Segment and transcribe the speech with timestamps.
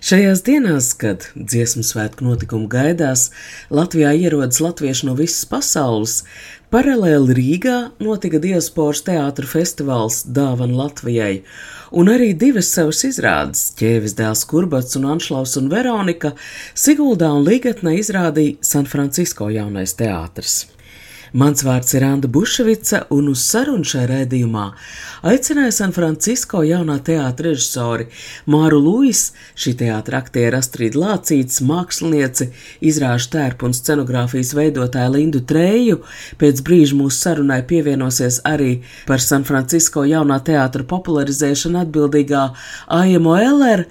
[0.00, 3.26] Šajās dienās, kad dziesmu svētku notikumu gaidās,
[3.68, 6.14] Latvijā ierodas latvieši no visas pasaules,
[6.72, 11.42] paralēli Rīgā notika diasporas teātra festivāls Dāvana Latvijai,
[11.92, 16.32] un arī divas savas izrādes- ķēvis dēls Kurbats un Anšlaus un Veronika
[16.74, 20.64] Siguldā un Līgatnē izrādīja San Francisco jaunais teātris.
[21.30, 24.64] Mans vārds ir Anna Bušvica, un uz sarunu šajā rēdījumā
[25.30, 28.08] aicināja San Francisco jaunā teātra režisori
[28.50, 32.48] Māru Luis, šī teātra aktiera Astrid Lācīts, mākslinieci,
[32.82, 36.00] izrāžu tērpu un scenogrāfijas veidotāja Lindu Treju.
[36.40, 42.48] Pēc brīža mūsu sarunai pievienosies arī par San Francisco jaunā teātra popularizēšanu atbildīgā
[42.98, 43.86] Aimo Eller.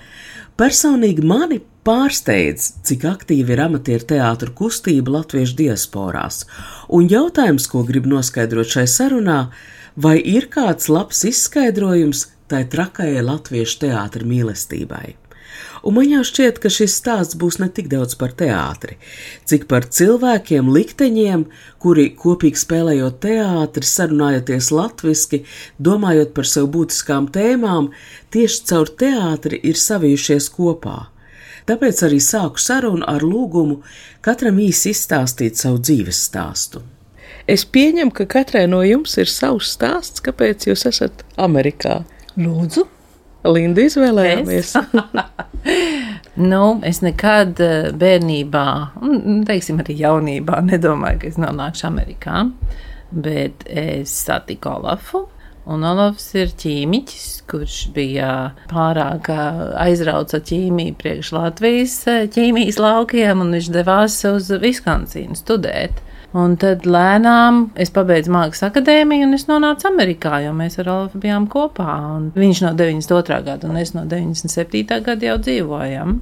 [0.59, 6.43] Personīgi mani pārsteidz, cik aktīvi ir amatieru teātru kustība latviešu diasporās,
[6.93, 9.39] un jautājums, ko gribu noskaidrot šai sarunā,
[9.97, 15.17] vai ir kāds labs izskaidrojums tai trakajai latviešu teātra mīlestībai.
[15.81, 18.99] Un man jau šķiet, ka šis stāsts būs ne tik daudz par teātri,
[19.49, 21.45] cik par cilvēkiem, likteņiem,
[21.81, 25.45] kuri kopīgi spēlējot teātri, sarunājoties latviski,
[25.79, 27.93] domājot par sev būtiskām tēmām,
[28.35, 30.99] tieši caur teātri ir savijušies kopā.
[31.69, 33.83] Tāpēc arī sāku sarunu ar lūgumu
[34.25, 36.81] katram īsi izstāstīt savu dzīves stāstu.
[37.49, 41.99] Es pieņemu, ka katrai no jums ir savs stāsts, kāpēc jūs esat Amerikā.
[42.41, 42.87] Lūdzu,
[43.45, 44.73] Linda izvēlējāmies.
[46.51, 48.67] nu, es nekad eh, bērnībā,
[49.05, 52.43] un teiksim, arī jaunībā, nedomāju, ka es nonākšu Amerikā.
[53.09, 55.27] Bet es satiku Olafu.
[55.69, 58.29] Un Olafs ir ķīmiķis, kurš bija
[58.71, 61.97] pārāk aizrauts ar ķīmiju priekš Latvijas
[62.35, 66.05] ķīmijas laukiem, un viņš devās uz Viskansīnu studēt.
[66.37, 71.21] Un tad lēnām es pabeidzu mākslas akadēmiju, un es nonācu Amerikā, jo mēs ar Olafu
[71.23, 71.95] bijām kopā.
[72.37, 73.39] Viņš no 92.
[73.47, 74.83] gada, un es no 97.
[75.05, 76.19] gada jau dzīvojam.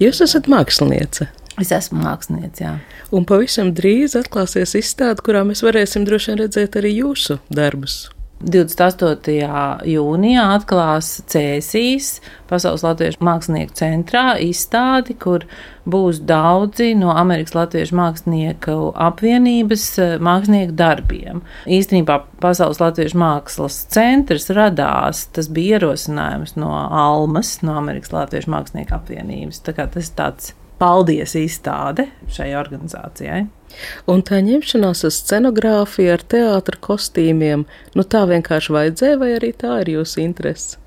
[0.00, 1.28] Jūs esat māksliniece.
[1.60, 2.78] Es esmu māksliniece, jā.
[3.12, 8.06] Un pavisam drīz atklāsies izstāde, kurā mēs varēsim droši vien redzēt arī jūsu darbus.
[8.40, 9.34] 28.
[9.84, 15.44] jūnijā atklās Cēsīs, Pasaules Latviešu mākslinieku centrā, izstādi, kur
[15.90, 21.42] būs daudzi no Amerikas Latviešu mākslinieku apvienības eh, mākslinieku darbiem.
[21.68, 28.96] Īstenībā Pasaules Latviešu mākslas centrs radās, tas bija ierosinājums no Almas, no Amerikas Latviešu mākslinieku
[28.96, 29.60] apvienības.
[29.68, 33.46] Tā kā tas ir tāds paldies izstāde šai organizācijai.
[34.10, 37.64] Un tā ņemšanās ar scenogrāfiju, ar teātra kostīmiem,
[37.94, 40.80] nu tā vienkārši vajadzēja, vai arī tā ir jūsu interese?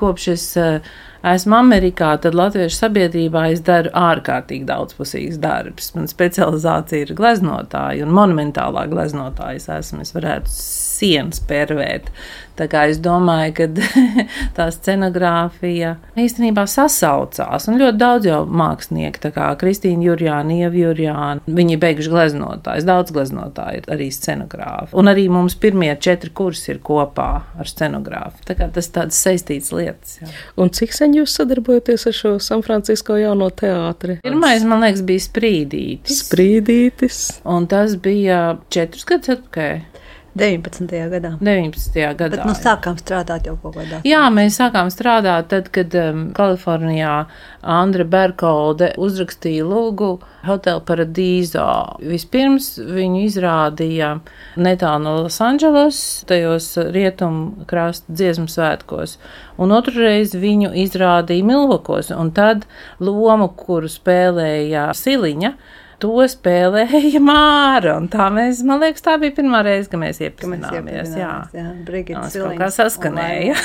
[0.00, 0.94] Kopš es uh,
[1.24, 5.92] esmu Amerikā, tad Latviešu sabiedrībā es daru ārkārtīgi daudzpusīgs darbs.
[5.96, 9.60] Man specializācija ir gleznotāja un monumentālā gleznotāja.
[9.60, 10.50] Es esmu, es varētu
[11.04, 12.10] sienas pervēt.
[12.54, 13.66] Tā kā es domāju, ka
[14.56, 17.66] tā scenogrāfija īstenībā sasaucās.
[17.66, 22.86] Un ļoti daudz jau mākslinieki, tā kā Kristīna Jurjāna, Ieva Jurjāna, viņi ir beiguši gleznotājs,
[22.86, 24.94] daudz gleznotāji ir arī scenogrāfi.
[24.94, 27.28] Un arī mums pirmie četri kursi ir kopā
[27.58, 28.46] ar scenogrāfu.
[28.46, 30.20] Tā kā tas tādas saistītas lietas.
[30.22, 30.30] Jā.
[30.62, 34.20] Un cik sen jūs sadarbojaties ar šo San Francisco jauno teātri?
[34.22, 36.22] Pirmais, man liekas, bija sprīdītis.
[36.22, 37.24] Sprīdītis.
[37.50, 39.93] Un tas bija četrus gadus atpakaļ.
[40.34, 40.90] 19.
[41.12, 41.36] gadā.
[41.38, 41.98] 19.
[42.18, 42.30] gadā.
[42.34, 44.00] Bet, nu, sākām strādāt jau kaut kādā.
[44.06, 47.12] Jā, mēs sākām strādāt tad, kad um, Kalifornijā
[47.62, 51.68] Andra Berkolde uzrakstīja lūgu Hotel Paradīzo.
[52.02, 54.10] Vispirms viņu izrādīja
[54.58, 59.16] netālu no Losandželos, tajos rietumu krasta dziesmu svētkos,
[59.62, 62.66] un otru reizi viņu izrādīja Milvokos, un tad
[62.98, 65.54] lomu, kuru spēlēja Siliņa,
[66.04, 67.96] to spēlēja Māra.
[68.12, 71.14] Tā mēs, man liekas, tā bija pirmā reize, kad mēs iepazināmies.
[71.16, 73.56] Jā, jā Brigita kā saskanēja.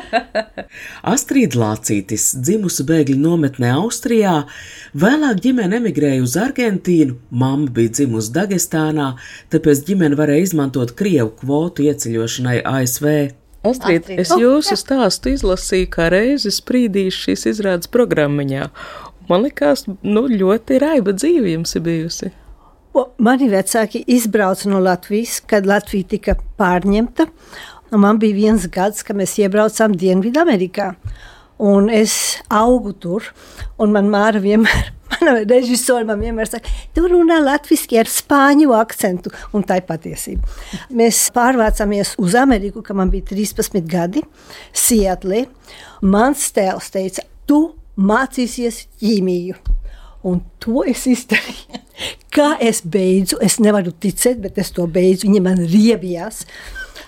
[1.14, 4.36] Astrid Lācītis, dzimusi bēgļu nometnē Austrijā,
[4.94, 9.12] vēlāk ģimene emigrēja uz Argentīnu, mamma bija dzimusi Dagestānā,
[9.50, 13.10] tāpēc ģimene varēja izmantot Krievu kvotu ieceļošanai ASV.
[13.60, 14.20] Astrid, Astrid.
[14.22, 18.70] es jūsu stāstu izlasīju kā reizi sprīdīšu šīs izrādes programmiņā.
[19.30, 22.30] Man liekas, nu, ļoti raiba dzīve jums ir bijusi.
[23.22, 27.28] Mani vecāki izbrauca no Latvijas, kad Latvija tika pārņemta.
[27.94, 30.92] Un man bija viens gads, kad mēs iebraucām Dienvidamerikā.
[31.62, 33.26] Un es augu tur,
[33.78, 39.32] un man māra vienmēr mana režisora man vienmēr saka, tu runā latviešu ar spāņu akcentu,
[39.54, 40.46] un tā ir patiesība.
[40.96, 44.22] Mēs pārvācāmies uz Ameriku, kad man bija 13 gadi,
[44.72, 45.44] Sietlī.
[46.02, 47.60] Mans tēls teica, tu
[47.98, 49.56] mācīsies ķīmiju.
[50.28, 51.80] Un to es izdarīju.
[52.34, 55.26] Kā es beidzu, es nevaru ticēt, bet es to beidzu.
[55.28, 56.44] Viņa man riebjās.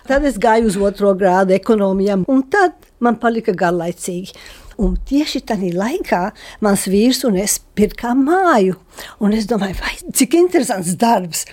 [0.08, 4.34] Tad es gāju uz otro grādu ekonomijā, un tad man palika garlaicīgi.
[4.82, 6.23] Un tieši tajā laikā
[6.64, 8.78] mans vīrs un es pirkām māju.
[9.23, 11.44] Un es domāju, vai, cik interesants darbs.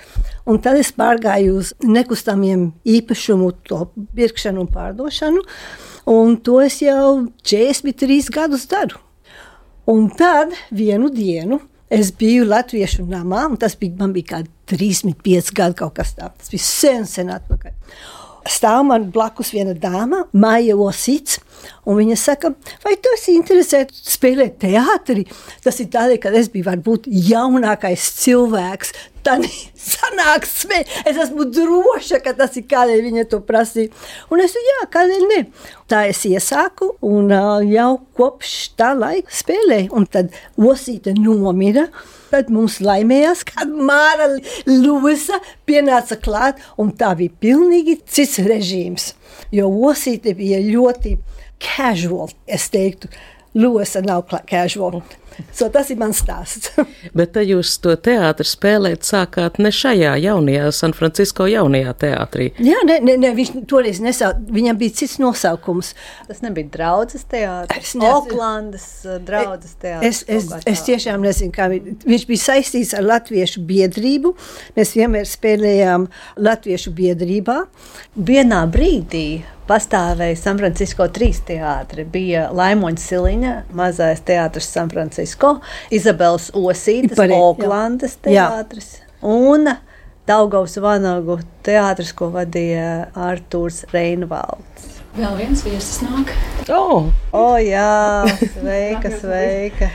[0.50, 3.84] Un tad es pārgāju uz nekustamiem īpašumu, to
[4.18, 5.44] pirkšanu un pārdošanu.
[6.10, 9.04] Un to es jau 43 gadus daru.
[9.90, 11.58] Un tad vienu dienu
[11.90, 16.44] es biju Latviešu namā, un tas bija, man bija kādi 35 gadi, kaut kas tāds.
[16.44, 17.78] Tas bija sen, sen atpakaļ
[18.50, 21.40] stāv man blakus viena dāma, Maija Osits.
[21.98, 22.52] Viņa saka,
[22.84, 25.24] vai tu esi interesēta spēlēt teātrī?
[25.64, 28.94] Tas ir tādēļ, ka es biju varbūt jaunākais cilvēks.
[29.26, 29.44] Tad
[29.92, 33.90] sanāksmē es esmu droša, ka tas ir kādēļ viņa to prasīja.
[34.30, 35.42] Un es teicu, jā, kādēļ ne?
[35.90, 37.34] Tā es iesāku un
[37.72, 39.90] jau kopš tā laika spēlēju.
[39.98, 41.90] Un tad Osīte nomira.
[42.30, 44.28] Tad mums laimējās, kad Māra
[44.70, 49.16] Lūisa pienāca klāt, un tā bija pilnīgi cits režīms.
[49.56, 51.16] Jo Osīte bija ļoti
[51.60, 53.06] casual estate.
[53.54, 55.04] Lewis and now casual.
[55.56, 56.72] So tas ir mans stāsts.
[57.18, 62.50] Bet tad jūs to teātris spēlēt sākāt ne šajā jaunajā, San Francisco jaunajā teātrī.
[62.64, 65.94] Jā, ne, ne, ne viņš toreiz nesauc, viņam bija cits nosaukums.
[66.30, 70.24] Tas nebija draudzes teātris, Oklandas uh, draudzes teātris.
[70.28, 74.34] Es, es, es tiešām nezinu, kā viņš, viņš bija saistīts ar Latviešu biedrību.
[74.78, 76.10] Mēs vienmēr spēlējām
[76.50, 77.62] Latviešu biedrībā.
[78.30, 79.28] Vienā brīdī
[79.70, 82.06] pastāvēja San Francisco trīs teātri.
[82.10, 85.29] Bija Laimoņa Siliņa, mazais teātris San Francisco,
[85.92, 89.06] Izabels Osītas, Oklandas teātris jā.
[89.28, 89.70] un
[90.30, 95.00] Daugavs Vanagu teātris, ko vadīja Artūrs Reinvalds.
[95.18, 96.30] Vēl viens viesis nāk.
[96.70, 97.08] Oh.
[97.34, 99.90] oh, jā, sveika, sveika.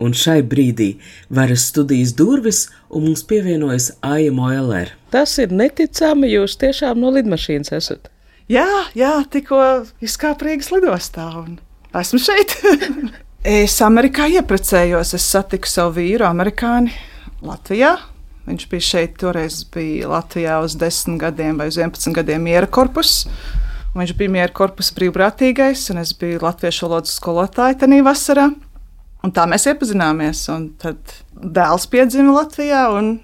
[0.00, 0.94] un šai brīdī
[1.28, 4.94] varas studijas durvis, un mums pievienojas Aija Moeller.
[5.12, 8.08] Tas ir neticami, jūs tiešām no lidmašīnas esat.
[8.48, 9.60] Jā, jā tikko
[10.00, 11.58] izkāpu Rīgas lidostā un
[12.00, 12.56] esmu šeit.
[13.46, 16.90] es Amerikā ieprecējos, es satiku savu vīru, amerikāni,
[17.46, 17.94] Latvijā.
[18.46, 23.24] Viņš bija šeit, toreiz bija Latvijā uz 10 gadiem vai 11 gadiem miera korpus.
[23.96, 28.50] Viņš bija miera korpusa brīvprātīgais, un es biju latviešu valodas skolotāja tajā vasarā.
[29.24, 30.44] Un tā mēs iepazināmies.
[30.82, 33.16] Tad dēls piedzima Latvijā, un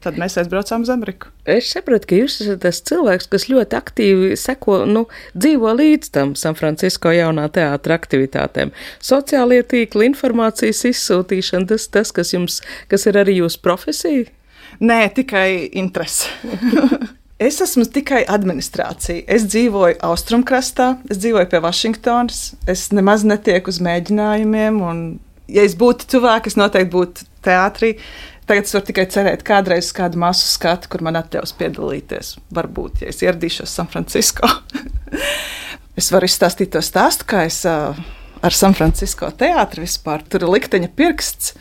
[0.00, 1.28] Tad mēs aizbraucām uz Ameriku.
[1.44, 5.04] Es saprotu, ka jūs esat tas cilvēks, kas ļoti aktīvi seko, nu,
[5.36, 8.72] dzīvo līdz tam San Francisco jaunā teātra aktivitātēm.
[9.04, 14.30] Sociālie tīkli, informācijas izsūtīšana, tas, tas kas, jums, kas ir arī jūsu profesija?
[14.80, 16.32] Nē, tikai interese.
[17.48, 19.24] es esmu tikai administrācija.
[19.28, 24.80] Es dzīvoju austrumkrastā, es dzīvoju pie Vašingtonas, es nemaz netieku uz mēģinājumiem.
[24.80, 25.02] Un,
[25.50, 27.94] ja es būtu tuvāk, es noteikti būtu teātrī.
[28.50, 32.32] Tagad es varu tikai cerēt, kādreiz kādu masu skatu, kur man atļaus piedalīties.
[32.56, 34.48] Varbūt, ja es ieradīšos San Francisco.
[36.00, 37.94] es varu izstāstīt to stāstu, kā es uh,
[38.42, 40.24] ar San Francisco teātri vispār.
[40.26, 41.52] Tur ir likteņa pirksts.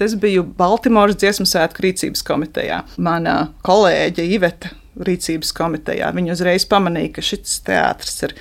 [0.00, 2.80] Es biju Baltimoras dziesmu svētku rīcības komitejā.
[2.96, 4.72] Mana kolēģe Iveta
[5.04, 6.08] rīcības komitejā.
[6.16, 8.34] Viņa uzreiz pamanīja, ka šis teātris ir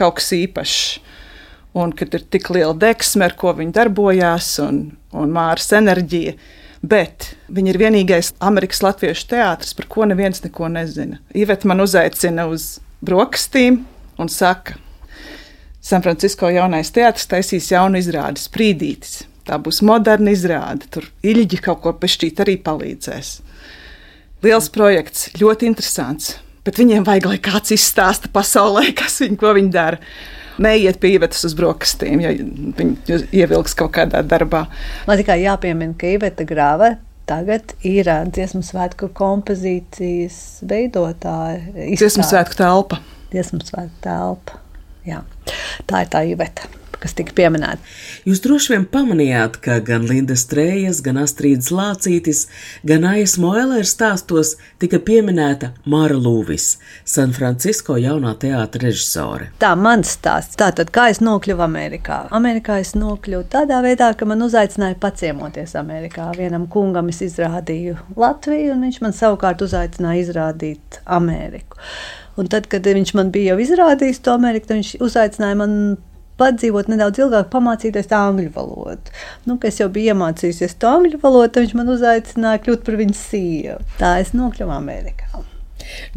[0.00, 0.82] kaut kas īpašs.
[1.78, 4.84] Un kad ir tik liela deksme, ar ko viņi darbojās, un,
[5.14, 6.36] un māras enerģija,
[6.84, 11.20] Bet viņi ir vienīgais Amerikas latviešu teātris, par ko neviens neko nezina.
[11.32, 13.84] Iveta man uzaicina uz brokastīm
[14.20, 14.76] un saka,
[15.84, 19.24] San Francisco jaunais teātris taisīs jaunu izrādi, sprīdītis.
[19.44, 20.88] Tā būs moderna izrāde.
[20.88, 23.34] Tur īļģi kaut ko pešķīt arī palīdzēs.
[24.44, 26.38] Liels projekts, ļoti interesants.
[26.64, 30.00] Bet viņiem vajag, lai kāds izstāsta pasaulē, kas viņi, viņi dara
[30.62, 34.66] neiet pie ievetas uz brokastīm, ja viņi ievilks kaut kādā darbā.
[35.08, 36.94] Man tikai jāpiemina, ka Iveta Grāve
[37.28, 41.62] tagad ir dziesmu svētku kompozīcijas veidotāja.
[41.96, 43.00] Dziesmu svētku telpa.
[43.32, 44.62] Dziesmu svētku telpa.
[45.08, 45.24] Jā.
[45.88, 46.68] Tā ir tā Iveta
[47.04, 47.82] kas tika pieminēta.
[48.24, 52.46] Jūs droši vien pamanījāt, ka gan Linda Strējas, gan Astrīdas Lācītis,
[52.86, 59.50] gan Aijas Moelēra stāstos tika pieminēta Māra Lūvis, San Francisco jaunā teātra režisore.
[59.62, 60.56] Tā mans stāsts.
[60.60, 62.22] Tātad, kā es nokļuvu Amerikā?
[62.34, 66.30] Amerikā es nokļuvu tādā veidā, ka man uzaicināja paciemoties Amerikā.
[66.38, 71.80] Vienam kungam es izrādīju Latviju, un viņš man savukārt uzaicināja izrādīt Ameriku.
[72.40, 75.76] Un tad, kad viņš man bija jau izrādījis to Ameriku, viņš uzaicināja man
[76.40, 79.14] padzīvot nedaudz ilgāk, pamācīties angļu valodu.
[79.46, 83.80] Nu, es jau biju iemācījusies to angļu valodu, viņš man uzaicināja kļūt par viņas sievu.
[84.00, 85.44] Tā es nokļuvu Amerikā.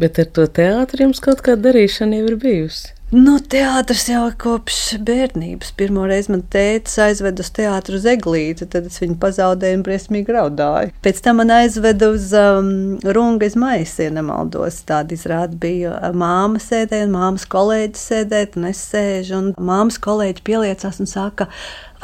[0.00, 2.97] Bet ar to teātri jums kaut kāda darīšana jau ir bijusi.
[3.08, 5.70] Nu, teātris jau kopš bērnības.
[5.80, 10.34] Pirmā reize man tēvs aizveda uz teātru uz eglīti, tad es viņu pazaudēju un briesmīgi
[10.36, 10.92] raudāju.
[11.06, 12.68] Pēc tam man aizveda uz um,
[13.16, 14.82] rungas maisu, ja nemaldos.
[14.90, 20.44] Tāda izrāda bija māma sēdēja un māmas kolēģis sēdēja, un es sēžu, un māmas kolēģi
[20.44, 21.48] pieliecās un saka,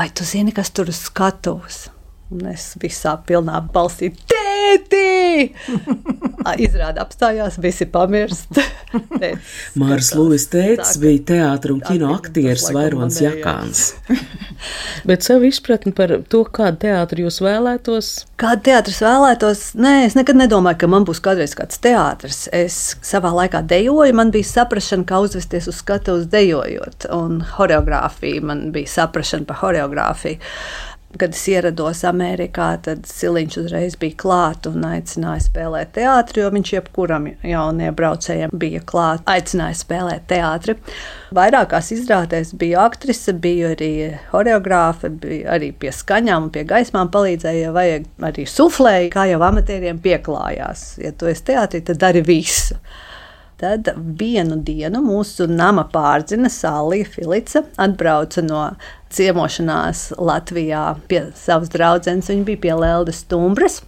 [0.01, 1.91] vai tu zini, kas tur uz skatuves?
[2.33, 5.04] Un es visā pilnā balsī tēti!
[6.65, 8.59] Izrāda apstājās, visi pamirst.
[9.81, 13.85] Mārs Lūis tēts bija teātra un kino aktieris Vairons Jakāns.
[15.09, 18.13] Bet savu izpratni par to, kādu teātru jūs vēlētos?
[18.41, 19.65] Kādu teātris vēlētos?
[19.81, 22.45] Nē, es nekad nedomāju, ka man būs kādreiz kāds teātris.
[22.55, 28.69] Es savā laikā dejoju, man bija saprašana, kā uzvesties uz skatuves dejojot, un horeogrāfija man
[28.75, 30.41] bija saprašana par horeogrāfiju.
[31.19, 36.73] Kad es ierados Amerikā, tad Siliņš uzreiz bija klāts un aicināja spēlēt teātri, jo viņš
[36.75, 40.75] jebkuram jauniebraucējam bija klāts, aicināja spēlēt teātri.
[41.35, 43.93] Vairākās izrādēs biju aktrise, biju arī
[44.33, 49.43] choreogrāfe, biju arī pie skaņām un pie gaismām palīdzēja, ja vajag arī suflēji, kā jau
[49.47, 50.87] amatieriem pieklājās.
[51.03, 52.81] Ja tu esi teātrī, tad dari visu.
[53.65, 58.67] Tad vienu dienu mūsu nama pārdzina Sālija Filica atbrauca no
[59.15, 62.29] ciemošanās Latvijā pie savas draudzenes.
[62.29, 63.79] Viņa bija pie Leldes Stumbras.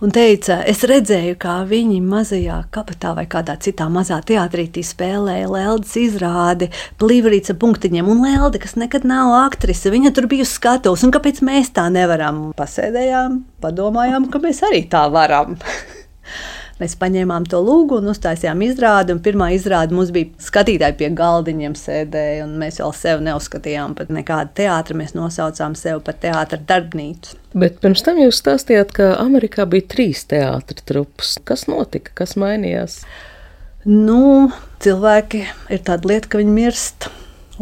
[0.00, 5.92] Un teica, es redzēju, kā viņi mazajā kabatā vai kādā citā mazā teātrītī spēlēja Leldas
[6.00, 6.70] izrādi,
[7.00, 11.44] plīvrīca punktiņiem, un Lelde, kas nekad nav aktrise, viņa tur bija uz skatuves, un kāpēc
[11.44, 12.46] mēs tā nevaram?
[12.56, 15.58] Pasēdējām, padomājām, ka mēs arī tā varam.
[16.80, 19.14] Mēs paņēmām to lūgu un uztaisījām izrādi.
[19.14, 24.10] Un pirmā izrāde mums bija skatītāji pie galdiņiem sēdēja, un mēs vēl sevi neuzskatījām par
[24.14, 24.98] nekādu teātri.
[24.98, 27.38] Mēs nosaucām sevi par teātra darbnīcu.
[27.54, 31.36] Bet pirms tam jūs stāstījāt, ka Amerikā bija trīs teātris trupas.
[31.46, 32.10] Kas notika?
[32.24, 33.04] Kas mainījās?
[33.86, 34.50] Nu,
[34.82, 37.10] cilvēki ir tāda lieta, ka viņi mirst.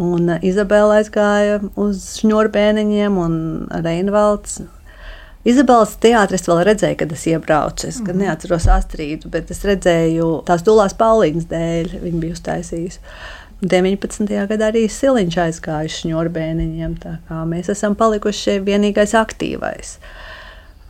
[0.00, 3.34] Un Izabela aizgāja uz šņurbēniņiem, un
[3.84, 4.62] Reinvalds
[5.42, 7.88] Izabelas teātris vēl redzēju, kad es iebraucu.
[7.90, 8.18] Es mm.
[8.22, 11.96] neatceros Astrīdu, bet es redzēju tās dulās Paulīnas dēļ.
[12.04, 13.02] Viņa bija uztaisījusi.
[13.62, 14.26] 19.
[14.50, 16.94] gadā arī Siliņš aizgāja šņurbēniņiem.
[17.50, 19.96] Mēs esam palikuši šeit vienīgais aktīvais.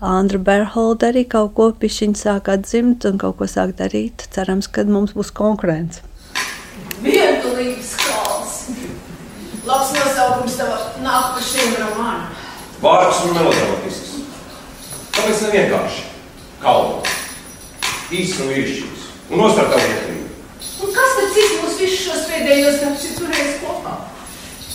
[0.02, 4.26] Andra Berholda arī kaut ko pišķiņu sāk atzimt un kaut ko sāk darīt.
[4.36, 6.04] Cerams, ka mums būs konkurence.
[7.04, 8.56] Vientulības kalns.
[9.64, 10.72] Labs nosaukums tev
[11.04, 12.40] nāk pa šiem romāniem.
[12.82, 14.11] Vārds un melodramatiski.
[15.22, 16.00] Tāpēc ne vienkārši
[16.58, 17.10] kalnu,
[18.10, 20.32] īsts un vīrišķīgs un nostartavu neklību.
[20.82, 23.92] Un kas tad cits mūs visus šos pēdējos gadus ir turējis kopā?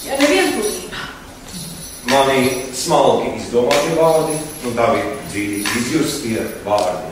[0.06, 1.04] Ja nevienpilnība.
[2.14, 4.40] Mani smalki izdomāti vārdi
[4.70, 7.12] un tavi dzīvi izjustie vārdi.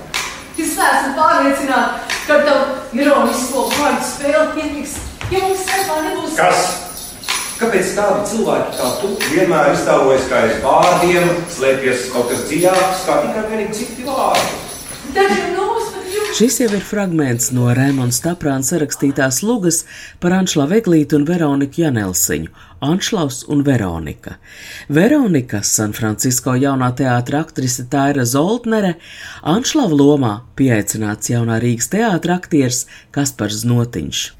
[0.55, 4.95] Es neesmu pārliecināta, ka tavu ironisko vārdu spēli pietiks,
[5.27, 6.39] ja mums starpā nebūs...
[6.39, 6.94] Kas?
[7.55, 13.19] Kāpēc tādi cilvēki kā tu vienmēr iztēlojas kā aiz vārdiem, slēpjas kaut kas dziļāks, kā
[13.23, 14.63] tikai vienīgi citi vārdi?
[16.35, 19.85] Šis jau ir fragments no Rēmons Taprāna sarakstītās lugas
[20.19, 22.51] par Anšlavu Eglītu un Veroniku Janelsiņu-
[22.91, 24.35] Anšlaus un Veronika.
[24.89, 28.97] Veronika, San Francisco jaunā teātra aktrise Taira Zoltnere,
[29.43, 32.85] Anšlava lomā pieaicināts jaunā Rīgas teātra aktieris
[33.15, 34.31] Kaspars Notiņš.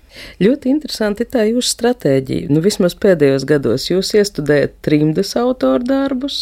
[0.43, 2.51] Ļoti interesanti tā jūsu stratēģija.
[2.53, 6.39] Nu, vismaz pēdējos gados jūs iestudējat trimdas autoru darbus,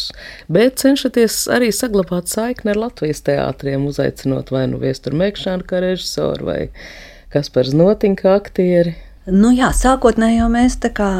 [0.52, 6.50] bet cenšaties arī saglabāt saikni ar Latvijas teātriem, uzaicinot vai nu viesturu Mekšānu kā režisoru
[6.50, 6.60] vai
[7.34, 8.94] Kaspars Notiņu kā aktieri.
[9.30, 11.10] Nu jā, sākotnēji jau mēs tā kā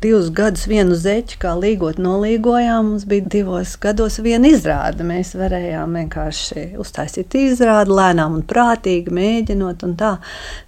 [0.00, 2.86] divus gadus vienu zeķu, kā līgot nolīgojām.
[2.90, 5.04] Mums bija divos gados viena izrāde.
[5.04, 10.14] Mēs varējām vienkārši uztaisīt izrādi, lēnām un prātīgi mēģinot un tā.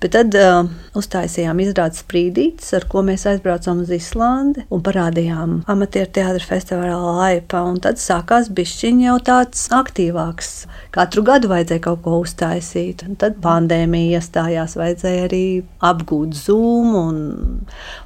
[0.03, 6.13] Bet tad uh, uztaisījām izrādi sprīdītes, ar ko mēs aizbraucām uz Islandi un parādījām amatieru
[6.19, 7.65] teātra festivālā Laipa.
[7.71, 10.53] Un tad sākās bišķiņi jau tāds aktīvāks.
[10.93, 13.07] Katru gadu vajadzēja kaut ko uztaisīt.
[13.09, 15.45] Un tad pandēmija iestājās, vajadzēja arī
[15.81, 17.19] apgūt Zoom un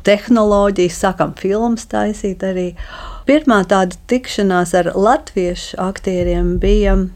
[0.07, 2.75] tehnoloģijas sākām filmas taisīt arī.
[3.27, 7.09] Pirmā tāda tikšanās ar latviešu aktieriem bija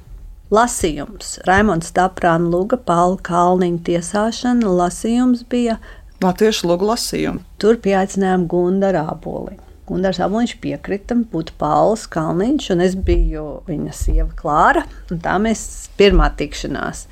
[0.51, 1.41] lasījums.
[1.47, 5.79] Raimons Taprāna Luga, Paula Kalniņa tiesāšana, lasījums bija
[6.21, 7.41] Latviešu lūgu lasījumu.
[7.57, 9.63] Tur pieaicinājām Gundaru Āboliņu.
[9.89, 14.83] Gundars Aboliņš piekrita būt Pauls Kalniņš, un es biju viņa sieva Klāra.
[15.09, 17.07] Tā mēs pirmā tikšanās.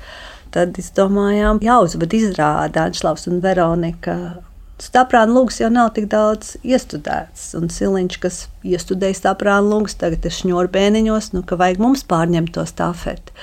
[0.53, 4.19] Tad izdomājām, jāuzved izrāda Anšlavs un Veronika
[4.79, 10.35] Staprāna lūgas jau nav tik daudz iestudēts, un Siliņš, kas iestudēja staprāna lūgas, tagad ir
[10.37, 13.35] šņurbēniņos, nu, ka vajag mums pārņemt to stafeti.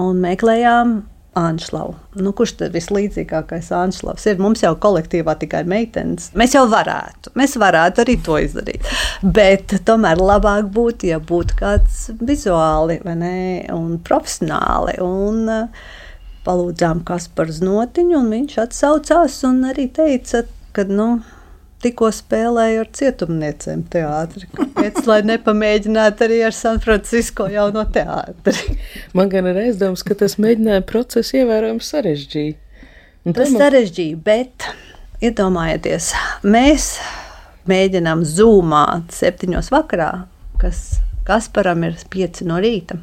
[0.00, 1.00] Un meklējām
[1.38, 1.94] Anšlavu.
[2.18, 4.40] Nu, kurš tad vislīdzīgākais Anšlavs ir?
[4.42, 6.32] Mums jau kolektīvā tikai meitenes.
[6.38, 8.88] Mēs jau varētu, mēs varētu arī to izdarīt.
[9.22, 13.34] Bet tomēr labāk būtu, ja būtu kāds vizuāli ne,
[13.76, 14.98] un profesionāli.
[15.06, 15.90] Un, uh,
[16.46, 20.44] palūdzām Kasparu Znotiņu, un viņš atsaucās un arī teica,
[20.76, 21.08] ka, nu,
[21.80, 24.48] tikko spēlēju ar cietumniecēm teātri.
[24.56, 28.76] Kāpēc lai nepamēģinātu arī ar San Francisco jauno teātri?
[29.16, 32.58] Man gan ir aizdoms, ka tas mēģinājuma process ievērojami sarežģīja.
[33.30, 33.60] Tas man...
[33.64, 34.68] sarežģīja, bet
[35.24, 36.12] iedomājieties,
[36.48, 36.94] mēs
[37.70, 40.12] mēģinām zūmāt septiņos vakarā,
[40.60, 42.96] kas Kasparam ir pieci no rīta,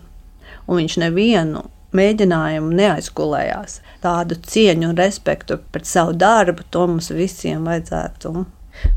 [0.66, 1.62] un viņš nevienu
[1.96, 3.80] mēģinājumu neaizgulējās.
[4.04, 8.36] Tādu cieņu un respektu pret savu darbu, to mums visiem vajadzētu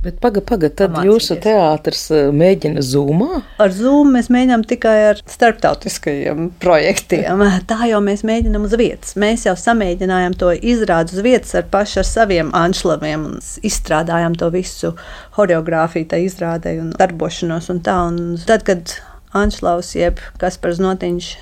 [0.04, 1.08] Bet pagaidi, pagaidi, tad Pamācīties.
[1.08, 3.40] jūsu teātris eh, mēģina zūmā?
[3.64, 7.44] Ar zūmu mēs mēģinām tikai ar starptautiskajiem projektiem.
[7.70, 9.16] Tā jau mēs mēģinām uz vietas.
[9.20, 14.50] Mēs jau samēģinājām to izrādu uz vietas ar pašu ar saviem anšlaviem un izstrādājām to
[14.54, 14.94] visu
[15.38, 17.96] horeogrāfiju, tā izrādē un darbošanos un tā.
[18.10, 18.96] Un tad, kad
[19.36, 21.32] Anšlaus jeb Kaspars Notiņš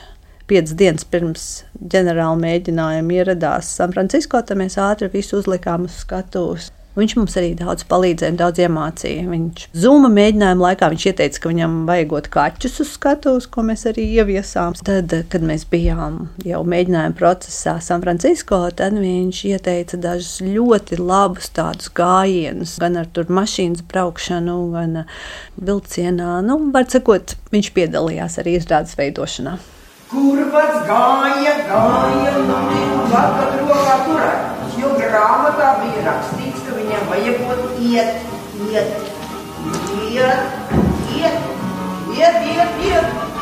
[0.49, 1.47] piecas dienas pirms
[1.78, 6.73] ģenerāla mēģinājuma ieradās San Francisco, tad mēs ātri visu uzlikām uz skatuves.
[6.99, 9.26] Viņš mums arī daudz palīdzēja, daudz iemācīja.
[9.31, 14.09] Viņš zūma mēģinājuma laikā viņš ieteica, ka viņam vajagot kaķus uz skatuves, ko mēs arī
[14.19, 14.75] ieviesām.
[14.83, 21.52] Tad, kad mēs bijām jau mēģinājuma procesā San Francisco, tad viņš ieteica dažus ļoti labus
[21.55, 25.05] tādus gājienus, gan ar mašīnas braukšanu, gan
[25.55, 26.40] vilcienā.
[26.50, 29.61] Nu, var sakot, viņš piedalījās arī izrādes veidošanā.
[30.08, 37.10] Kur pats gāja, gāja, nu viņu vakar rokā turēt, jo grāmatā bija rakstīts, ka viņam
[37.10, 38.30] vajag būt iet,
[38.70, 39.10] iet,
[40.08, 40.72] iet,
[41.18, 41.42] iet,
[42.16, 43.38] iet, iet, iet.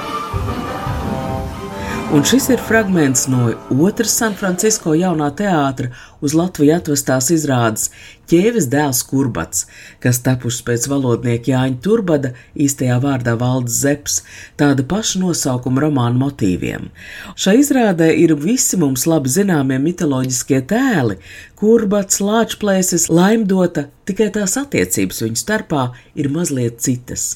[2.15, 3.49] Un šis ir fragments no
[3.83, 5.89] otras San Francisco jaunā teātra
[6.23, 7.89] uz Latviju atvestās izrādes
[8.31, 9.65] Ķēvis dēls Kurbats,
[10.03, 14.21] kas tapušas pēc valodnieka Jāņa Turbada, īstajā vārdā Valdes Zeps,
[14.59, 16.91] tāda paša nosaukuma romāna motīviem.
[17.35, 21.19] Šai izrādē ir visi mums labi zināmie mitoloģiskie tēli,
[21.59, 27.33] Kurbats, Lāčplēsis, Laimdota, tikai tās attiecības viņu starpā ir mazliet citas.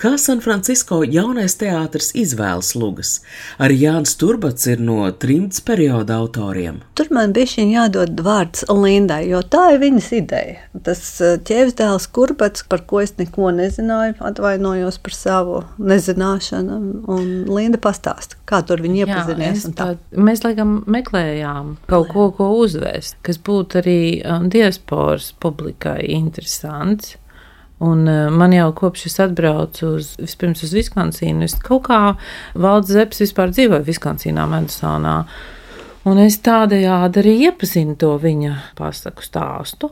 [0.00, 3.20] Kā San Francisco jaunais teātris izvēlas lugas?
[3.62, 6.80] Arī Jānis Turbats ir no trimds perioda autoriem.
[6.98, 10.56] Tur man bija jādod vārds Lindai, jo tā ir viņas ideja.
[10.86, 16.80] Tas eh, ķēvis dēls Kurbats, par ko es neko nezināju, atvainojos par savu nezināšanu,
[17.14, 19.66] un Linda pastāsta, kā tur viņi iepazinies.
[19.68, 19.90] Jā, tā.
[19.94, 27.16] Tā, mēs laikam meklējām kaut ko, ko uzvēst, kas būtu arī um, diasporas publikai interesants.
[27.84, 32.00] Un uh, man jau kopš es atbraucu uz, vispirms uz Viskonsīnu, es kaut kā
[32.54, 35.16] valdes zeps vispār dzīvoju Viskonsīnā, Madisonā.
[36.04, 39.90] Un es tādējādi arī iepazinu to viņa pasaku stāstu.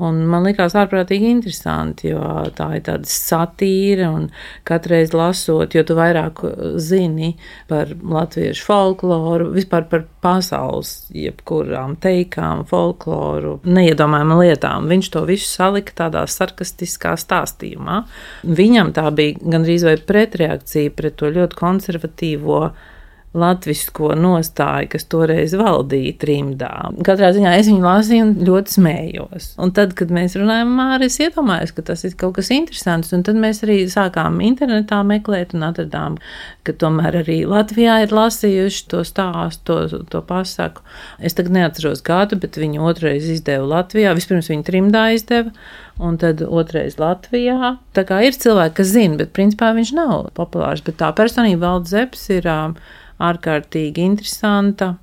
[0.00, 2.22] Un man liekas, ārprātīgi interesanti, jo
[2.56, 4.28] tā ir tāda satīra, un
[4.68, 6.40] katreiz lasot, jo tu vairāk
[6.80, 7.34] zini
[7.68, 14.88] par latviešu folkloru, vispār par pasaules, jebkurām teikām, folkloru, neiedomājām lietām.
[14.90, 18.02] Viņš to visu salika tādā sarkastiskā stāstījumā.
[18.44, 22.62] Viņam tā bija gandrīz vai pretreakcija pret to ļoti konservatīvo
[23.30, 26.70] latvisko nostāju, kas toreiz valdīja trimdā.
[27.06, 29.46] Katrā ziņā es viņu lasīju un ļoti smējos.
[29.62, 33.38] Un tad, kad mēs runājam, Māris iedomājās, ka tas ir kaut kas interesants, un tad
[33.38, 36.18] mēs arī sākām internetā meklēt un atradām,
[36.66, 40.82] ka tomēr arī Latvijā ir lasījuši to stāstu, to, to pasaku.
[41.22, 44.16] Es tagad neatceros gadu, bet viņu otrais izdeva Latvijā.
[44.18, 45.54] Vispirms viņa trimdā izdeva.
[46.00, 47.74] Un tad otrais Latvijā.
[47.92, 50.80] Tā kā ir cilvēki, kas zina, bet principā viņš nav populārs.
[50.86, 52.48] Bet tā personība valdes zeps ir
[53.20, 54.94] ārkārtīgi interesanta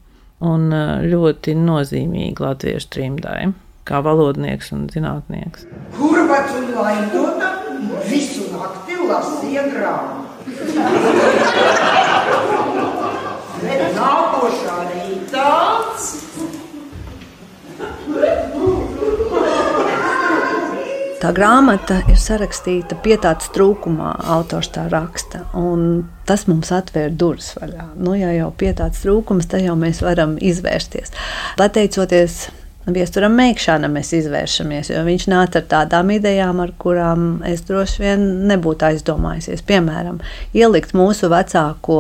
[0.44, 3.52] un uh, ļoti nozīmīga latviešu trimdai,
[3.88, 5.68] kā valodnieks un zinātnieks.
[5.98, 7.54] Kur pats un laidota
[8.10, 10.26] visu nakti lasīja grāmatu?
[13.58, 15.52] Bet nākošā rītā
[21.28, 25.42] Tā grāmata ir sarakstīta pietāts trūkumā, autors tā raksta.
[26.24, 27.90] Tas mums atvēra durvis vaļā.
[28.00, 31.12] Nu, ja jau pietāts trūkums, tad jau mēs varam izvērsties.
[31.60, 32.38] Pateicoties
[32.96, 38.24] Viesturam Meikšanam mēs izvēršamies, jo viņš nāca ar tādām idejām, ar kurām es droši vien
[38.48, 39.68] nebūtu aizdomājusies.
[39.68, 40.24] Piemēram,
[40.56, 42.00] ielikt mūsu vecāko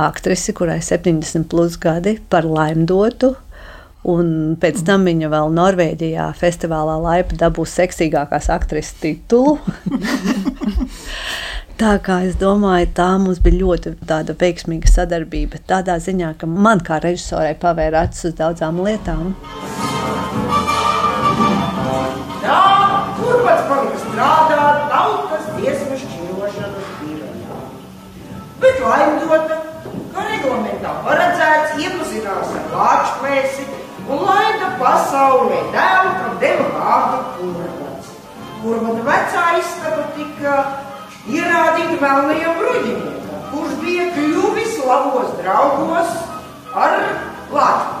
[0.00, 3.34] aktrisi, kurai ir 70 plus gadi, par laimdotu
[4.08, 9.58] Un pēc tam viņa vēl Norvēģijā festivālā laipa dabūs seksīgākās aktrises titulu.
[11.80, 15.60] Tā kā es domāju, tā mums bija ļoti tāda veiksmīga sadarbība.
[15.68, 19.32] Tādā ziņā, ka man kā režisorai pavēra acis uz daudzām lietām.
[22.42, 22.58] Tā,
[23.16, 27.62] kur pats palika strādāt tautas dziesmu šķirošanas birojā.
[28.60, 29.60] Bet laimdota,
[30.12, 33.79] ka reglamentā paredzēts iepazinās ar lāčplēsi
[34.10, 38.12] un laida pasaulē dēlu, kam deva vārdu Kurbats.
[38.60, 40.56] Kurbata vecā istaba tika
[41.30, 46.16] ierādīta melnajam bruģiniekam, kurš bija kļuvis labos draugos
[46.74, 46.96] ar
[47.50, 47.98] Latvijas.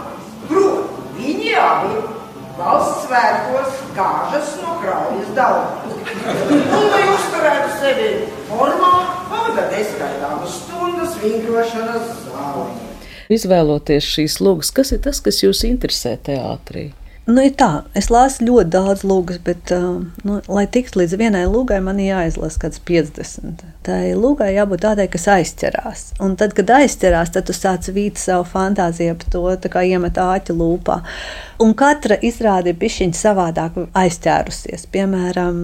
[0.50, 1.94] Proti, viņi abi
[2.58, 5.96] valsts svētkos gāžas no kraujas daudz.
[6.50, 8.10] Un, lai uzturētu sevi
[8.50, 8.92] formā,
[9.30, 12.89] pavada neskaitāmas stundas vingrošanas zālē.
[13.30, 16.90] Izvēloties šīs lūgas, kas ir tas, kas jūs interesē teātrī?
[17.30, 21.78] Nu, tā, es lasu ļoti daudz lūgas, bet, uh, nu, lai tiktu līdz vienai lūgai,
[21.84, 23.62] man jāizlasa kaut kāds 50.
[23.86, 26.04] Tā lūgai jābūt tādai, kas aizķerās.
[26.24, 30.56] Un tad, kad aizķerās, tad tu sāc vīt savu fantāziju par to, kā iemet āķi
[30.58, 30.98] lūpā.
[31.62, 34.88] Un katra izrāde ir bišķiņa savādāk aizķērusies.
[34.90, 35.60] Piemēram,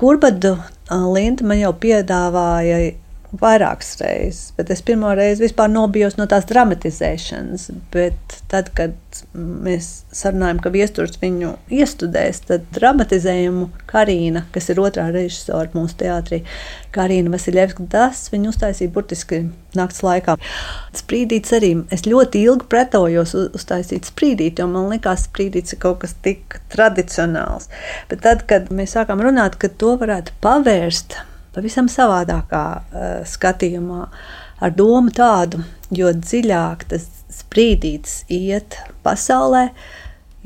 [0.00, 2.90] Kurbadu uh, Linda man jau piedāvāja
[3.38, 7.68] vairākas reizes, bet es pirmo reizi vispār nobijos no tās dramatizēšanas.
[7.94, 15.08] Bet tad, kad mēs sarunājām, ka viesturs viņu iestudēs, tad dramatizējumu Karina, kas ir otrā
[15.14, 16.42] režisora mūsu teātrī,
[16.94, 19.44] Karina Vasiljevska, tas viņu uztaisīja burtiski
[19.78, 20.34] naktas laikā.
[20.98, 26.18] Sprīdīts arī, es ļoti ilgi pretojos uztaisīt sprīdīt, jo man likās, sprīdīts ir kaut kas
[26.26, 27.70] tik tradicionāls.
[28.10, 31.20] Bet tad, kad mēs sākām runāt, ka to varētu pavērst
[31.54, 34.06] pavisam savādākā uh, skatījumā,
[34.60, 39.70] ar domu tādu, jo dziļāk tas sprīdītis iet pasaulē,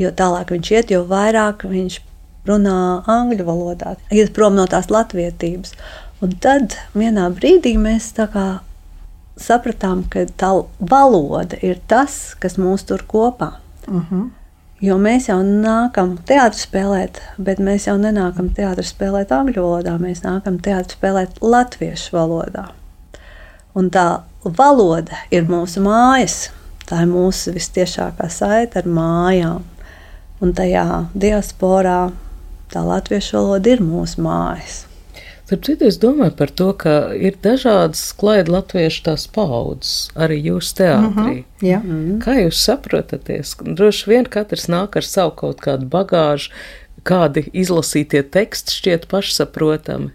[0.01, 2.01] jo tālāk viņš iet, jo vairāk viņš
[2.49, 5.75] runā angļu valodā, iet prom no tās latvietības.
[6.23, 8.13] Un tad vienā brīdī mēs
[9.41, 13.57] sapratām, ka tā valoda ir tas, kas mūs tur kopā.
[13.89, 14.07] Uh mhm.
[14.11, 14.31] -huh.
[14.83, 20.25] Jo mēs jau nākam teātrī spēlēt, bet mēs jau nenākam teātrī spēlēt angļu valodā, mēs
[20.25, 22.65] nākam teātrī spēlēt latviešu valodā.
[23.79, 26.49] Un tā valoda ir mūsu mājas,
[26.91, 29.63] tā ir mūsu vistiešākā saite ar mājām.
[30.43, 32.11] Un tajā diasporā
[32.75, 34.83] tā latviešu valoda ir mūsu mājas.
[35.45, 40.79] Starp citu, es domāju par to, ka ir dažādas klaida latviešu tās paudzes, arī jūsu
[40.79, 41.11] teātrī.
[41.11, 41.81] Mm -hmm, jā.
[41.85, 42.15] mm.
[42.25, 43.57] Kā jūs saprotaties?
[43.61, 46.49] Droši vien katrs nāk ar savu kaut kādu bagāžu,
[47.05, 50.11] kādi izlasītie teksti šķiet pašsaprotami,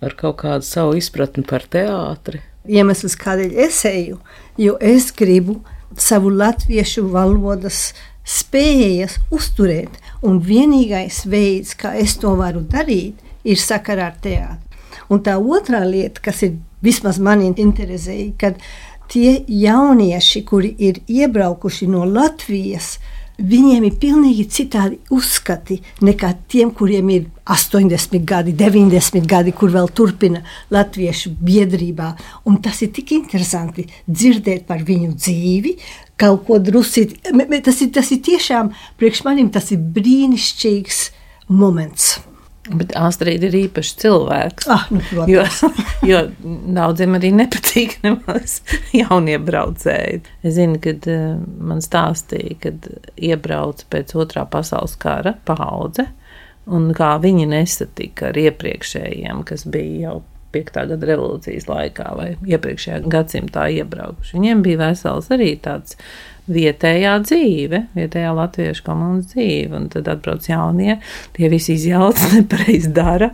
[0.00, 2.40] ar kaut kādu savu izpratni par teātri.
[2.64, 4.18] Iemesls, kādēļ es eju,
[4.56, 5.60] jo es gribu
[5.96, 7.92] savu latviešu valodas
[8.24, 9.90] spējas uzturēt,
[10.22, 14.64] un vienīgais veids, kā es to varu darīt, ir sakarā ar teātru.
[15.08, 18.58] Un tā otrā lieta, kas ir vismaz mani interesēja, kad
[19.08, 22.98] tie jaunieši, kuri ir iebraukuši no Latvijas,
[23.38, 29.88] viņiem ir pilnīgi citādi uzskati nekā tiem, kuriem ir 80 gadi, 90 gadi, kur vēl
[29.94, 30.42] turpina
[30.74, 32.10] latviešu biedrībā.
[32.50, 35.76] Un tas ir tik interesanti dzirdēt par viņu dzīvi,
[36.18, 37.20] kaut ko drusīt.
[37.64, 41.04] Tas ir, tas ir tiešām priekš manim tas ir brīnišķīgs
[41.48, 42.16] moments.
[42.68, 44.68] Bet Astrīda ir īpašs cilvēks.
[44.72, 45.00] Ah, nu,
[45.30, 45.44] jo,
[46.06, 46.22] jo
[46.76, 48.58] daudziem arī nepatīk nemaz
[48.96, 50.22] jauniebraucēji.
[50.42, 56.08] Es zinu, kad uh, man stāstīja, kad iebrauca pēc otrā pasaules kara paudze,
[56.68, 60.18] un kā viņi nesatika ar iepriekšējiem, kas bija jau
[60.54, 60.72] 5.
[60.94, 64.36] gada revolūcijas laikā vai iepriekšējā gadsimtā iebraukuši.
[64.38, 65.98] Viņiem bija vesels arī tāds
[66.48, 69.76] vietējā dzīve, vietējā latviešu komunas dzīve.
[69.76, 70.96] Un tad atbrauc jaunie,
[71.36, 73.30] tie visi izjauc, nepareizi dara.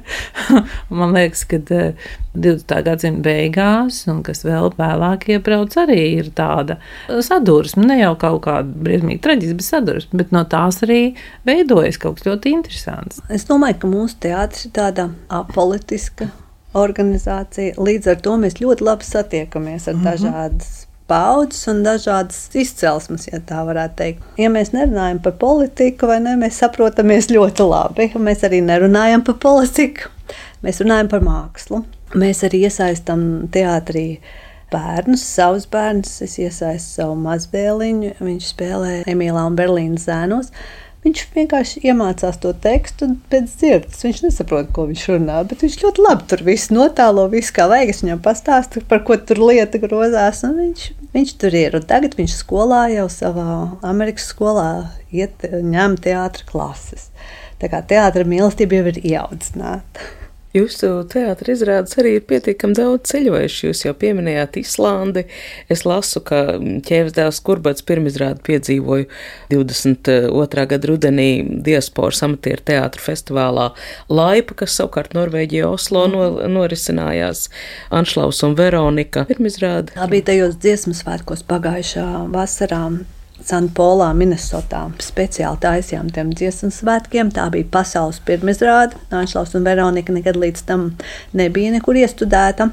[0.91, 2.77] Man liekas, ka 20.
[2.89, 8.85] gadsimta beigās, un kas vēl vēlāk iebrauc, arī ir tāda sadursme, ne jau kaut kāda
[8.87, 11.03] briesmīga traģiska, bet sadursme, bet no tās arī
[11.47, 13.23] veidojas kaut kas ļoti interesants.
[13.31, 16.33] Es domāju, ka mūsu teātris ir tāda apolitiska
[16.75, 17.77] organizācija.
[17.79, 20.11] Līdz ar to mēs ļoti labi satiekamies ar mm -hmm.
[20.11, 24.23] dažādas paudzes un dažādas izcelsmes, ja tā varētu teikt.
[24.41, 28.11] Ja mēs nerunājam par politiku, vai ne, mēs saprotamies ļoti labi.
[28.17, 30.09] Mēs arī nerunājam par politiku,
[30.65, 31.85] mēs runājam par mākslu.
[32.15, 34.21] Mēs arī iesaistām teātrī
[34.73, 36.21] bērnus, savus bērnus.
[36.23, 40.53] Es iesaistu savu mazbēliņu, viņš spēlē Emīlā un Berlīnas zēnos.
[41.05, 44.01] Viņš vienkārši iemācās to tekstu pēc dzirdes.
[44.07, 47.93] Viņš nesaprot, ko viņš runā, bet viņš ļoti labi tur viss notālo, viss kā vajag.
[47.93, 51.77] Es viņam pastāstu, par ko tur lieta grozās, viņš, viņš tur ir.
[51.77, 53.47] Un tagad viņš skolā jau savā
[53.85, 54.69] Amerikas skolā
[55.13, 57.11] iet, ņem teātra klases.
[57.61, 60.24] Tā kā teātra mīlestība jau ir ieaudzināta.
[60.55, 63.65] Jūsu teātris izrādes arī ir pietiekami daudz ceļojuši.
[63.67, 65.25] Jūs jau pieminējāt Islandi.
[65.67, 66.45] Es lasu, ka
[66.87, 69.09] ķēvesdēls Kurbats pirmizrādi piedzīvoju
[69.51, 70.67] 22.
[70.71, 71.27] gada rudenī
[71.67, 73.67] diasporas amatieru teātra festivālā
[74.07, 77.49] Laipa, kas savukārt Norvēģija Oslo no, norisinājās.
[77.91, 79.99] Anšlaus un Veronika pirmizrādi.
[79.99, 82.85] Tā bija tajos dziesmu svētkos pagājušā vasarā.
[83.43, 84.85] Sanpolā, Minnesotā.
[85.03, 87.33] Speciāli taisījām tiem dziesmu svētkiem.
[87.35, 88.99] Tā bija pasaules pirmizrāde.
[89.15, 90.93] Anšlaus un Veronika nekad līdz tam
[91.37, 92.71] nebija nekur iestudēta.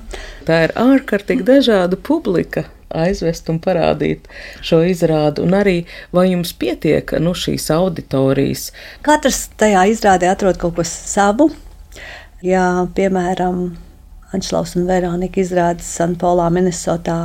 [0.47, 4.27] Tā ir ārkārtīgi dažāda publika aizvest un parādīt
[4.65, 5.77] šo izrādi, un arī
[6.11, 8.69] vai jums pietiek nu, šīs auditorijas.
[9.05, 11.49] Katrs tajā izrādē atrod kaut ko savu.
[12.43, 13.71] Ja, piemēram,
[14.35, 17.17] Anšlaus un Veronika izrādes Sanpolā, Minnesotā,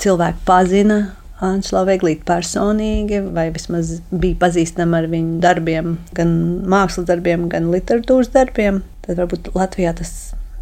[0.00, 0.98] cilvēki pazina
[1.42, 6.32] Anšlau Veglīti personīgi, vai vismaz bija pazīstama ar viņu darbiem, gan
[6.70, 8.84] mākslas darbiem, gan literatūras darbiem.
[9.04, 10.12] Tad varbūt Latvijā tas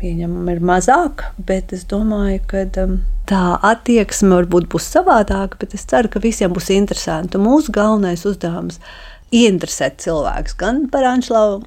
[0.01, 2.97] pieņemam ir mazāk, bet es domāju, ka um,
[3.31, 7.39] tā attieksme varbūt būs savādāka, bet es ceru, ka visiem būs interesanti.
[7.39, 11.63] Mūsu galvenais uzdevums ir ieinteresēt cilvēkus gan par Anšlau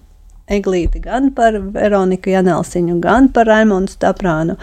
[0.52, 4.58] Eglīti, gan par Veroniku Janelsiņu, gan par Raimonu Staprānu,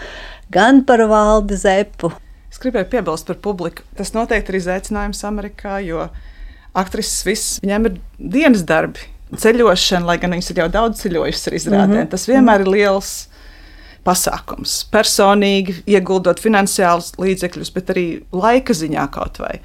[0.53, 2.13] gan par Valdi Zepu.
[2.53, 3.81] Es gribēju piebilst par publiku.
[3.97, 6.05] Tas noteikti ir izaicinājums Amerikā, jo
[6.77, 11.55] aktrises viss viņiem ir dienas darbi, ceļošana, lai gan viņas ir jau daudz ceļojušas ar
[11.57, 11.95] izrādēm.
[11.95, 12.11] Mm -hmm.
[12.11, 13.13] Tas vienmēr ir liels
[14.05, 14.83] pasākums.
[14.93, 19.57] Personīgi ieguldot finansiālus līdzekļus, bet arī laika ziņā kaut vai.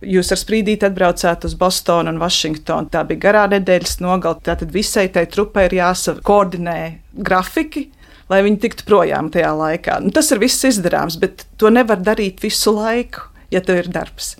[0.00, 2.88] Jūs ar sprīdīti atbraucāt uz Bostonu un Vašingtonu.
[2.92, 4.40] Tā bija garā nedēļas nogale.
[4.44, 6.78] Tātad visai tai trupai ir jāsakoordinē
[7.12, 7.90] grafiki,
[8.30, 10.00] lai viņi tiktu projām tajā laikā.
[10.04, 14.36] Nu, tas ir viss izdarāms, bet to nevar darīt visu laiku, ja tev ir darbs.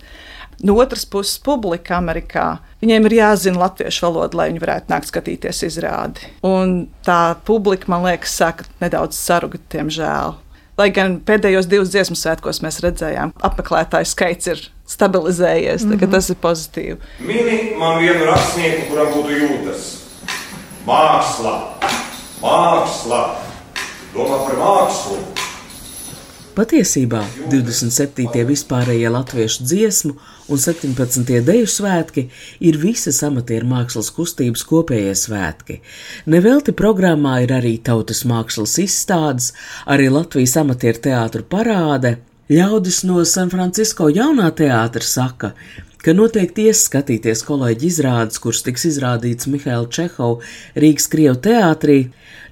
[0.61, 2.59] No otras puses, publika Amerikā.
[2.83, 6.29] Viņiem ir jāzina latviešu valoda, lai viņi varētu nākt skatīties izrādi.
[6.45, 10.37] Un tā publika, man liekas, sāk nedaudz sarugt, diemžēl.
[10.77, 16.11] Lai gan pēdējos divos dziesmu svētkos mēs redzējām, apmeklētāju skaits ir stabilizējies, mm -hmm.
[16.13, 16.97] tas ir pozitīvi.
[17.19, 19.87] Mini man vienu rakstnieku, kuram būtu jūtas.
[20.85, 21.55] Māksla,
[22.41, 23.21] māksla,
[24.15, 25.19] domā par mākslu.
[26.51, 28.41] Patiesībā 27.
[28.49, 30.11] vispārējie latviešu dziesmu
[30.51, 31.37] un 17.
[31.47, 32.25] deju svētki
[32.67, 35.77] ir visas amatieru mākslas kustības kopējie svētki.
[36.27, 39.53] Nevelti programmā ir arī tautas mākslas izstādes,
[39.87, 42.17] arī Latvijas amatieru teātru parāde.
[42.51, 48.87] Ļaudis no San Francisco jaunā teātra saka, ka noteikti ies skatīties kolēģi izrādes, kuras tiks
[48.89, 50.41] izrādīts Mihaila Čehova
[50.81, 51.99] Rīgas Krievu teātrī.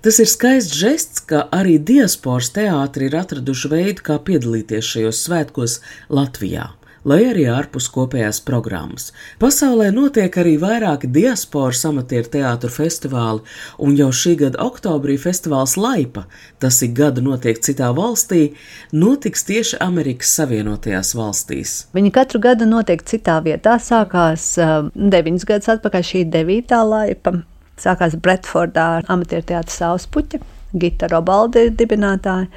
[0.05, 5.79] Tas ir skaists žests, ka arī diasporas teātri ir atraduši veidu, kā piedalīties šajos svētkos
[6.13, 6.69] Latvijā
[7.07, 9.09] lai arī ārpus kopējās programmas.
[9.41, 13.43] Pasaulē notiek arī vairāki diasporas amatieru teātru festivāli,
[13.79, 16.25] un jau šī gada oktobrī festivāls Laipa,
[16.59, 18.53] tas ik gadu notiek citā valstī,
[18.91, 21.77] notiks tieši Amerikas Savienotajās valstīs.
[21.95, 27.39] Viņi katru gadu notiek citā vietā, sākās uh, deviņus gadus atpakaļ šī devītā Laipa.
[27.79, 30.41] Sākās Bretfordā amatieru teātru Sauspuķa,
[30.75, 32.49] Gita Robaldi dibinātāja.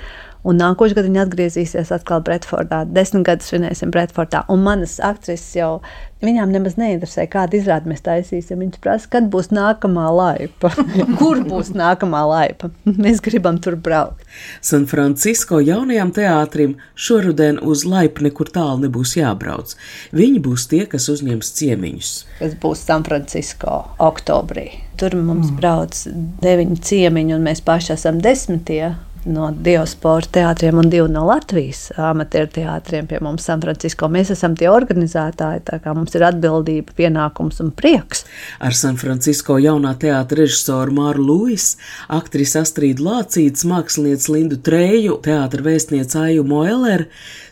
[0.42, 2.82] Un nākošais gads viņa atgriezīsies atkal Bretfordā.
[2.90, 4.42] Desmit gadus svinēsim Bretfordā.
[4.50, 5.76] Un manas aktrises jau
[6.22, 8.58] viņām nemaz neinteresē, kādu izrādi mēs taisīsim.
[8.62, 10.72] Viņas prasa, kad būs nākamā laipa.
[11.20, 12.72] Kur būs nākamā laipa?
[12.90, 14.26] Mēs gribam tur braukt.
[14.64, 19.76] San Francisco jaunajam teātrim šoruden uz laipu nekur tālu nebūs jābrauc.
[20.10, 22.12] Viņi būs tie, kas uzņems ciemiņus.
[22.42, 24.72] Tas būs San Francisco oktobrī.
[24.98, 25.56] Tur mums mm.
[25.58, 26.02] brauc
[26.42, 28.92] deviņi ciemiņi, un mēs paši esam desmitie
[29.24, 34.08] no diasporas teātriem un divi no Latvijas amatieru teātriem pie mums San Francisco.
[34.10, 38.24] Mēs esam tie organizētāji, tā kā mums ir atbildība, pienākums un prieks.
[38.62, 41.76] Ar San Francisco jaunā teātra režisoru Māru Lūis,
[42.12, 47.06] aktrisi Astrīdu Lācītas, mākslinieci Lindu Treju, teātra vēstniece Aju Moeller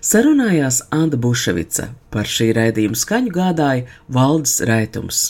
[0.04, 1.90] sarunājās Anda Buševica.
[2.10, 5.22] Par šī raidījuma skaņu gādāja Valdis Raitums.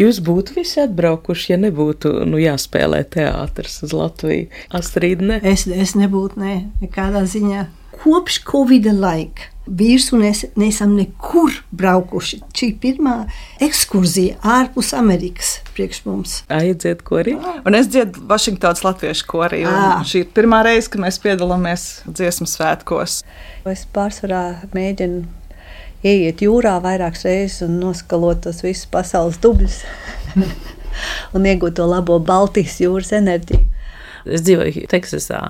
[0.00, 4.48] Jūs būtu visi atbraukuši, ja nebūtu nu, jāspēlē teātris uz Latviju.
[4.74, 5.40] Astrīd, ne?
[5.44, 7.66] Es, es nebūtu, ne, nekādā ziņā.
[8.04, 12.40] Kopš Covid laika vīrs un es neesam nekur braukuši.
[12.56, 13.14] Šī pirmā
[13.64, 16.36] ekskursija ārpus Amerikas priekš mums.
[16.52, 17.36] Aiziet korī.
[17.64, 19.64] Un es dziedu Vašingtonas latviešu korī.
[20.08, 23.22] Šī ir pirmā reize, kad mēs piedalāmies dziesmu svētkos.
[23.70, 24.44] Es pārsvarā
[24.76, 25.24] mēģinu
[26.04, 29.80] ieiet jūrā vairākas reizes un noskalot tos visus pasaules dubļus
[31.36, 33.73] un iegūt to labo Baltijas jūras enerģiju.
[34.24, 35.40] Es dzīvoju Teksasā,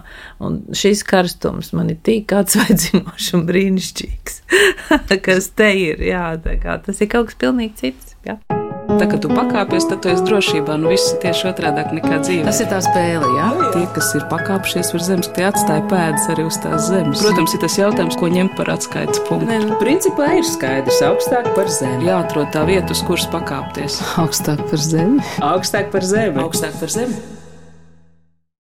[0.43, 4.41] un šis karstums man ir tik atsvaidzinošs un brīnišķīgs,
[5.29, 6.05] kas te ir.
[6.05, 6.27] Jā,
[6.63, 8.15] kā, tas ir kaut kas pilnīgi cits.
[8.25, 8.39] Jā.
[8.85, 10.77] Tā kā tu pakāpies, tad tu esi drošībā.
[10.81, 12.45] Nu, viss ir tieši otrādi nekā dzīve.
[12.47, 13.47] Tas ir tā spēle, jā.
[13.73, 17.23] Tie, kas ir pakāpšies virs zemes, tie atstāja pēdas arī uz tās zemes.
[17.25, 19.49] Protams, ir tas jautājums, ko ņemt par atskaites punktu.
[19.49, 22.11] Nē, nu, principā ir skaidrs, augstāk par zemi.
[22.11, 24.03] Jāatrod tā vieta, uz kuras pakāpties.
[24.21, 25.25] Augstāk par zemi.
[25.53, 26.45] Augstāk par zemi.
[26.45, 27.17] Augstāk par zemi.